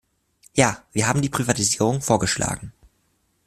[0.55, 2.73] Ja, wir haben die Privatisierung vorgeschlagen.